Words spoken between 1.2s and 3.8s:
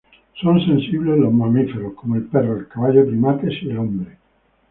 mamíferos como el perro, el caballo, primates y el